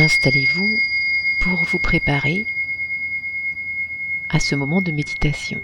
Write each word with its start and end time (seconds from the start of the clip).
Installez-vous 0.00 0.80
pour 1.40 1.64
vous 1.64 1.80
préparer 1.80 2.46
à 4.28 4.38
ce 4.38 4.54
moment 4.54 4.80
de 4.80 4.92
méditation. 4.92 5.60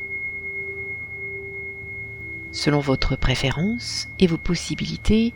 Selon 2.51 2.81
votre 2.81 3.15
préférence 3.15 4.09
et 4.19 4.27
vos 4.27 4.37
possibilités, 4.37 5.35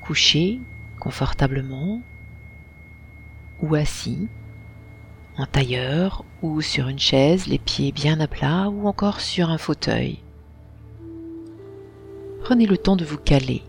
couché 0.00 0.58
confortablement 0.98 2.00
ou 3.60 3.74
assis, 3.74 4.26
en 5.36 5.44
tailleur 5.44 6.24
ou 6.40 6.62
sur 6.62 6.88
une 6.88 6.98
chaise, 6.98 7.46
les 7.46 7.58
pieds 7.58 7.92
bien 7.92 8.20
à 8.20 8.26
plat 8.26 8.70
ou 8.70 8.88
encore 8.88 9.20
sur 9.20 9.50
un 9.50 9.58
fauteuil. 9.58 10.20
Prenez 12.42 12.64
le 12.64 12.78
temps 12.78 12.96
de 12.96 13.04
vous 13.04 13.18
caler. 13.18 13.62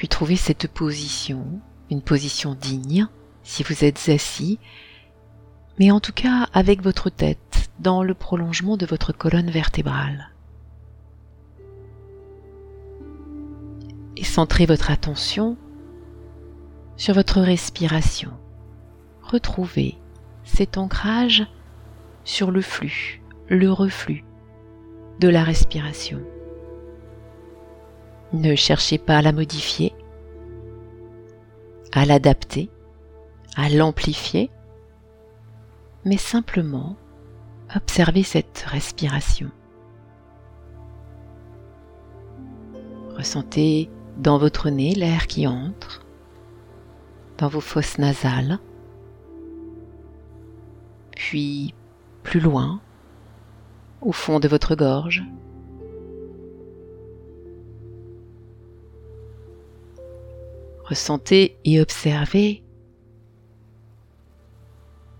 Puis 0.00 0.08
trouvez 0.08 0.36
cette 0.36 0.66
position, 0.66 1.44
une 1.90 2.00
position 2.00 2.54
digne 2.54 3.06
si 3.42 3.62
vous 3.62 3.84
êtes 3.84 4.08
assis, 4.08 4.58
mais 5.78 5.90
en 5.90 6.00
tout 6.00 6.14
cas 6.14 6.48
avec 6.54 6.80
votre 6.80 7.10
tête 7.10 7.68
dans 7.80 8.02
le 8.02 8.14
prolongement 8.14 8.78
de 8.78 8.86
votre 8.86 9.12
colonne 9.12 9.50
vertébrale. 9.50 10.30
Et 14.16 14.24
centrez 14.24 14.64
votre 14.64 14.90
attention 14.90 15.58
sur 16.96 17.12
votre 17.12 17.42
respiration. 17.42 18.32
Retrouvez 19.20 19.98
cet 20.44 20.78
ancrage 20.78 21.46
sur 22.24 22.50
le 22.50 22.62
flux, 22.62 23.20
le 23.48 23.70
reflux 23.70 24.24
de 25.20 25.28
la 25.28 25.44
respiration. 25.44 26.22
Ne 28.32 28.54
cherchez 28.54 28.98
pas 28.98 29.18
à 29.18 29.22
la 29.22 29.32
modifier, 29.32 29.92
à 31.92 32.04
l'adapter, 32.04 32.70
à 33.56 33.68
l'amplifier, 33.68 34.50
mais 36.04 36.16
simplement 36.16 36.96
observez 37.74 38.22
cette 38.22 38.64
respiration. 38.68 39.50
Ressentez 43.16 43.90
dans 44.16 44.38
votre 44.38 44.70
nez 44.70 44.94
l'air 44.94 45.26
qui 45.26 45.46
entre, 45.46 46.06
dans 47.38 47.48
vos 47.48 47.60
fosses 47.60 47.98
nasales, 47.98 48.58
puis 51.16 51.74
plus 52.22 52.40
loin, 52.40 52.80
au 54.00 54.12
fond 54.12 54.40
de 54.40 54.48
votre 54.48 54.74
gorge. 54.74 55.24
Ressentez 60.90 61.56
et 61.64 61.80
observez 61.80 62.62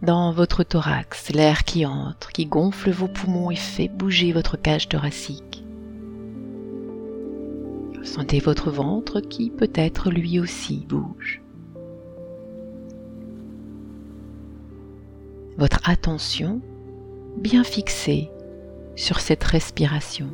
dans 0.02 0.32
votre 0.32 0.62
thorax 0.62 1.30
l'air 1.32 1.64
qui 1.64 1.86
entre, 1.86 2.32
qui 2.32 2.44
gonfle 2.44 2.90
vos 2.90 3.08
poumons 3.08 3.50
et 3.50 3.56
fait 3.56 3.88
bouger 3.88 4.32
votre 4.32 4.56
cage 4.56 4.88
thoracique. 4.88 5.64
Ressentez 7.98 8.40
votre 8.40 8.70
ventre 8.70 9.20
qui 9.20 9.50
peut-être 9.50 10.10
lui 10.10 10.38
aussi 10.38 10.84
bouge. 10.86 11.40
votre 15.60 15.80
attention 15.84 16.62
bien 17.36 17.64
fixée 17.64 18.30
sur 18.96 19.20
cette 19.20 19.44
respiration. 19.44 20.30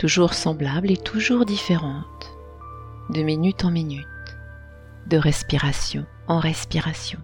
Toujours 0.00 0.32
semblable 0.32 0.90
et 0.90 0.96
toujours 0.96 1.44
différente, 1.44 2.32
de 3.10 3.20
minute 3.20 3.66
en 3.66 3.70
minute, 3.70 4.06
de 5.08 5.18
respiration 5.18 6.06
en 6.26 6.38
respiration. 6.38 7.18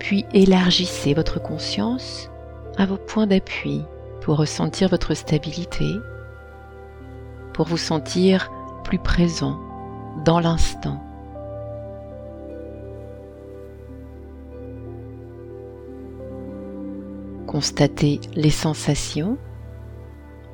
Puis 0.00 0.26
élargissez 0.34 1.14
votre 1.14 1.40
conscience 1.40 2.28
à 2.76 2.84
vos 2.84 2.96
points 2.96 3.28
d'appui 3.28 3.82
pour 4.20 4.36
ressentir 4.36 4.88
votre 4.88 5.14
stabilité 5.14 5.94
pour 7.54 7.68
vous 7.68 7.76
sentir 7.76 8.50
plus 8.82 8.98
présent 8.98 9.60
dans 10.24 10.40
l'instant. 10.40 11.11
Constatez 17.52 18.20
les 18.34 18.50
sensations 18.50 19.38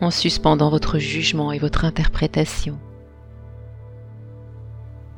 en 0.03 0.11
suspendant 0.11 0.69
votre 0.69 0.99
jugement 0.99 1.53
et 1.53 1.59
votre 1.59 1.87
interprétation. 1.87 2.79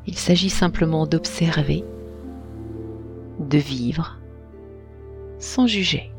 Il 0.07 0.17
s'agit 0.17 0.51
simplement 0.51 1.07
d'observer, 1.07 1.85
de 3.41 3.59
vivre, 3.59 4.19
sans 5.39 5.67
juger. 5.67 6.13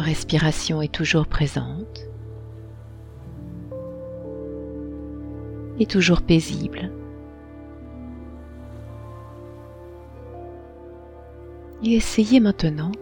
respiration 0.00 0.82
est 0.82 0.92
toujours 0.92 1.26
présente 1.26 2.08
et 5.78 5.86
toujours 5.86 6.22
paisible. 6.22 6.90
Essayez 11.92 12.40
maintenant 12.40 12.92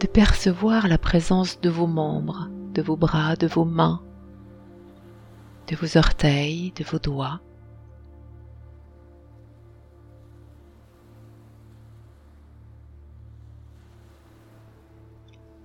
de 0.00 0.06
percevoir 0.06 0.88
la 0.88 0.98
présence 0.98 1.60
de 1.60 1.70
vos 1.70 1.86
membres, 1.86 2.50
de 2.74 2.82
vos 2.82 2.96
bras, 2.96 3.36
de 3.36 3.46
vos 3.46 3.64
mains, 3.64 4.02
de 5.68 5.76
vos 5.76 5.96
orteils, 5.96 6.72
de 6.72 6.84
vos 6.84 6.98
doigts. 6.98 7.40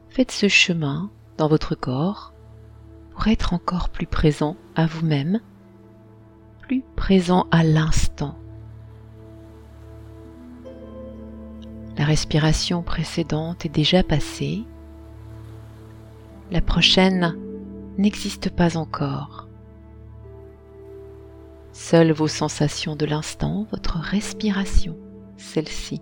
Faites 0.09 0.31
ce 0.31 0.47
chemin 0.47 1.09
dans 1.37 1.47
votre 1.47 1.75
corps 1.75 2.33
pour 3.11 3.27
être 3.27 3.53
encore 3.53 3.89
plus 3.89 4.07
présent 4.07 4.55
à 4.75 4.85
vous-même, 4.85 5.41
plus 6.61 6.83
présent 6.95 7.47
à 7.51 7.63
l'instant. 7.63 8.40
La 11.97 12.05
respiration 12.05 12.81
précédente 12.81 13.65
est 13.65 13.69
déjà 13.69 14.03
passée. 14.03 14.63
La 16.49 16.61
prochaine 16.61 17.35
n'existe 17.97 18.49
pas 18.49 18.77
encore. 18.77 19.47
Seules 21.73 22.11
vos 22.11 22.27
sensations 22.27 22.95
de 22.95 23.05
l'instant, 23.05 23.65
votre 23.71 23.97
respiration, 23.97 24.97
celles-ci, 25.37 26.01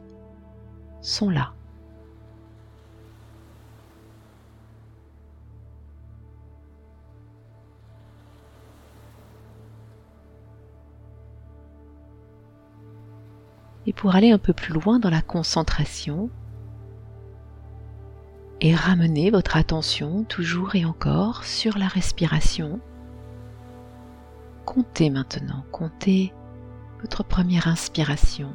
sont 1.01 1.29
là. 1.29 1.53
Pour 13.99 14.15
aller 14.15 14.31
un 14.31 14.37
peu 14.37 14.53
plus 14.53 14.73
loin 14.73 14.97
dans 14.97 15.09
la 15.09 15.21
concentration 15.21 16.29
et 18.61 18.73
ramener 18.73 19.29
votre 19.29 19.57
attention 19.57 20.23
toujours 20.23 20.73
et 20.75 20.85
encore 20.85 21.43
sur 21.43 21.77
la 21.77 21.89
respiration. 21.89 22.79
Comptez 24.63 25.09
maintenant, 25.09 25.65
comptez 25.73 26.31
votre 27.01 27.25
première 27.25 27.67
inspiration. 27.67 28.53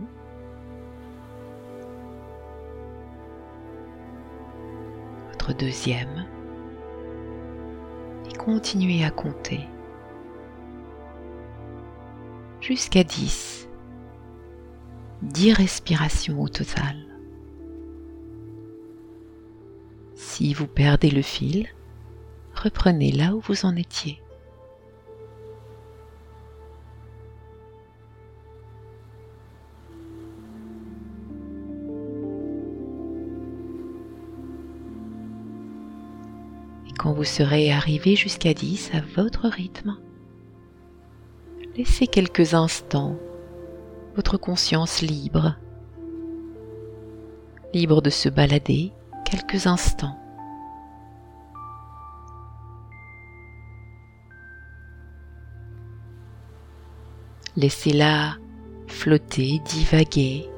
Votre 5.32 5.52
deuxième. 5.52 6.25
Et 8.31 8.35
continuez 8.35 9.05
à 9.05 9.11
compter 9.11 9.61
jusqu'à 12.62 13.05
10 13.05 13.63
10 15.25 15.55
respirations 15.55 16.41
au 16.41 16.49
total. 16.49 16.97
Si 20.15 20.53
vous 20.53 20.67
perdez 20.67 21.11
le 21.11 21.23
fil, 21.23 21.67
reprenez 22.55 23.11
là 23.11 23.35
où 23.35 23.41
vous 23.41 23.65
en 23.65 23.75
étiez. 23.75 24.21
Et 36.87 36.93
quand 36.99 37.12
vous 37.12 37.25
serez 37.25 37.73
arrivé 37.73 38.15
jusqu'à 38.15 38.53
10 38.53 38.91
à 38.93 39.00
votre 39.17 39.49
rythme, 39.49 39.97
laissez 41.76 42.06
quelques 42.06 42.53
instants 42.55 43.19
votre 44.14 44.37
conscience 44.37 45.02
libre, 45.02 45.56
libre 47.72 48.00
de 48.00 48.11
se 48.11 48.28
balader 48.28 48.93
quelques 49.25 49.66
instants. 49.66 50.19
Laissez-la 57.56 58.37
flotter, 58.88 59.61
divaguer. 59.64 60.49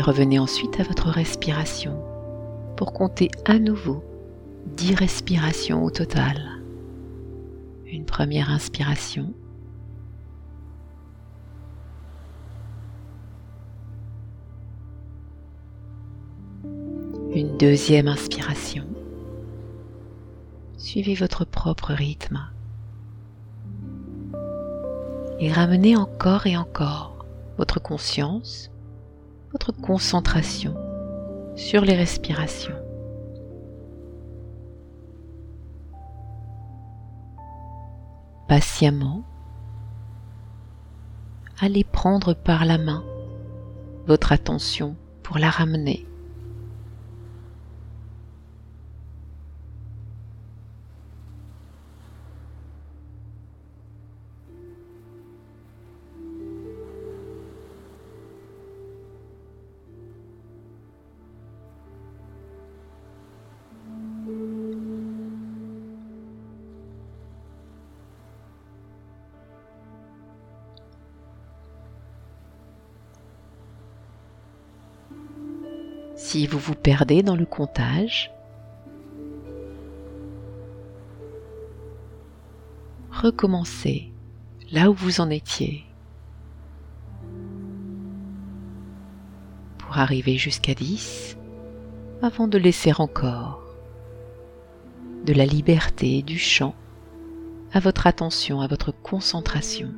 Revenez 0.00 0.38
ensuite 0.38 0.78
à 0.80 0.84
votre 0.84 1.08
respiration 1.08 2.02
pour 2.76 2.92
compter 2.92 3.30
à 3.44 3.58
nouveau 3.58 4.04
10 4.76 4.94
respirations 4.94 5.84
au 5.84 5.90
total. 5.90 6.62
Une 7.86 8.04
première 8.04 8.50
inspiration. 8.50 9.34
Une 17.34 17.56
deuxième 17.58 18.08
inspiration. 18.08 18.84
Suivez 20.76 21.14
votre 21.14 21.44
propre 21.44 21.92
rythme. 21.92 22.40
Et 25.40 25.52
ramenez 25.52 25.96
encore 25.96 26.46
et 26.46 26.56
encore 26.56 27.26
votre 27.58 27.80
conscience, 27.80 28.70
votre 29.52 29.72
concentration 29.72 30.74
sur 31.56 31.84
les 31.84 31.94
respirations. 31.94 32.74
Patiemment, 38.48 39.24
allez 41.60 41.84
prendre 41.84 42.34
par 42.34 42.64
la 42.64 42.78
main 42.78 43.04
votre 44.06 44.32
attention 44.32 44.96
pour 45.22 45.38
la 45.38 45.50
ramener 45.50 46.07
Si 76.30 76.46
vous 76.46 76.58
vous 76.58 76.74
perdez 76.74 77.22
dans 77.22 77.36
le 77.36 77.46
comptage, 77.46 78.30
recommencez 83.10 84.12
là 84.70 84.90
où 84.90 84.92
vous 84.92 85.22
en 85.22 85.30
étiez 85.30 85.86
pour 89.78 89.96
arriver 89.96 90.36
jusqu'à 90.36 90.74
10 90.74 91.38
avant 92.20 92.46
de 92.46 92.58
laisser 92.58 92.92
encore 92.98 93.64
de 95.24 95.32
la 95.32 95.46
liberté 95.46 96.20
du 96.20 96.38
chant 96.38 96.74
à 97.72 97.80
votre 97.80 98.06
attention, 98.06 98.60
à 98.60 98.66
votre 98.66 98.92
concentration. 98.92 99.94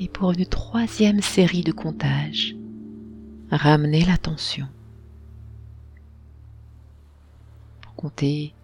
Et 0.00 0.08
pour 0.08 0.32
une 0.32 0.46
troisième 0.46 1.20
série 1.20 1.62
de 1.62 1.72
comptages, 1.72 2.56
ramenez 3.50 4.02
l'attention 4.04 4.66
pour 7.82 7.94
compter 7.94 8.54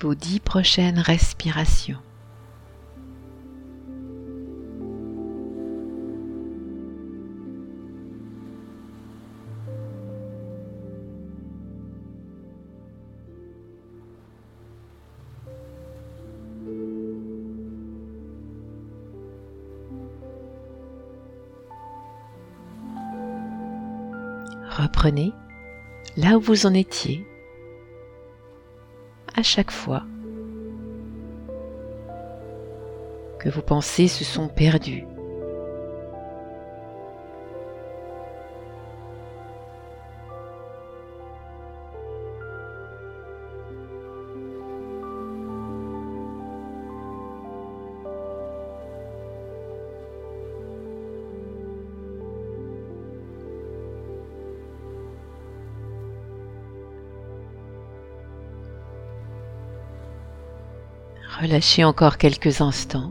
vos 0.00 0.16
dix 0.16 0.40
prochaines 0.40 0.98
respirations. 0.98 2.00
Reprenez 24.76 25.32
là 26.16 26.38
où 26.38 26.40
vous 26.40 26.64
en 26.64 26.72
étiez 26.72 27.26
à 29.34 29.42
chaque 29.42 29.70
fois 29.70 30.02
que 33.38 33.50
vos 33.50 33.60
pensées 33.60 34.08
se 34.08 34.24
sont 34.24 34.48
perdues. 34.48 35.04
Relâchez 61.40 61.82
encore 61.82 62.18
quelques 62.18 62.60
instants 62.60 63.10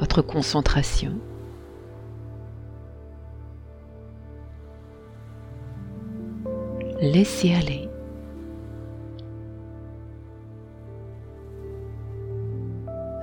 votre 0.00 0.20
concentration. 0.20 1.12
Laissez 7.00 7.54
aller. 7.54 7.88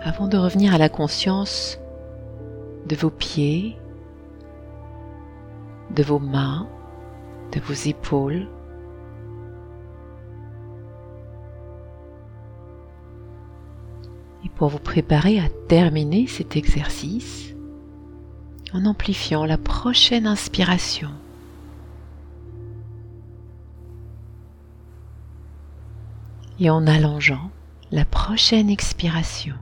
Avant 0.03 0.27
de 0.27 0.37
revenir 0.37 0.73
à 0.73 0.77
la 0.77 0.87
conscience 0.87 1.77
de 2.87 2.95
vos 2.95 3.09
pieds, 3.09 3.77
de 5.91 6.03
vos 6.03 6.19
mains, 6.19 6.67
de 7.51 7.59
vos 7.59 7.73
épaules, 7.73 8.47
pour 14.57 14.69
vous 14.69 14.79
préparer 14.79 15.39
à 15.39 15.49
terminer 15.67 16.25
cet 16.25 16.55
exercice 16.55 17.53
en 18.73 18.85
amplifiant 18.85 19.45
la 19.45 19.57
prochaine 19.57 20.25
inspiration. 20.25 21.11
Et 26.59 26.71
en 26.71 26.87
allongeant 26.87 27.51
la 27.91 28.03
prochaine 28.03 28.69
expiration. 28.69 29.55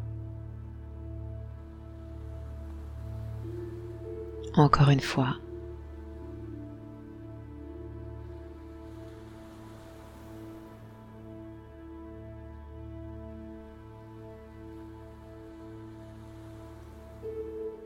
Encore 4.55 4.89
une 4.89 5.01
fois. 5.01 5.35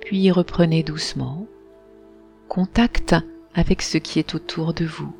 Puis 0.09 0.31
reprenez 0.31 0.81
doucement 0.81 1.45
contact 2.47 3.15
avec 3.53 3.83
ce 3.83 3.99
qui 3.99 4.17
est 4.17 4.33
autour 4.33 4.73
de 4.73 4.83
vous, 4.83 5.15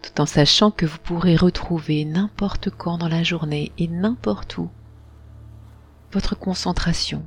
tout 0.00 0.20
en 0.20 0.26
sachant 0.26 0.70
que 0.70 0.86
vous 0.86 1.00
pourrez 1.00 1.34
retrouver 1.34 2.04
n'importe 2.04 2.70
quand 2.70 2.98
dans 2.98 3.08
la 3.08 3.24
journée 3.24 3.72
et 3.78 3.88
n'importe 3.88 4.58
où 4.58 4.70
votre 6.12 6.38
concentration 6.38 7.24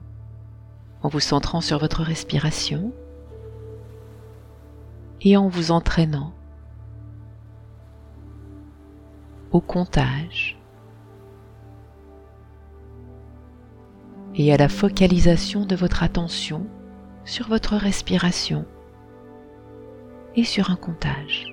en 1.02 1.10
vous 1.10 1.20
centrant 1.20 1.60
sur 1.60 1.80
votre 1.80 2.02
respiration 2.02 2.94
et 5.20 5.36
en 5.36 5.50
vous 5.50 5.72
entraînant 5.72 6.34
au 9.52 9.60
comptage 9.60 10.58
et 14.36 14.54
à 14.54 14.58
la 14.58 14.70
focalisation 14.70 15.66
de 15.66 15.76
votre 15.76 16.04
attention 16.04 16.66
sur 17.26 17.48
votre 17.48 17.76
respiration 17.76 18.66
et 20.36 20.44
sur 20.44 20.72
un 20.72 20.76
comptage. 20.76 21.53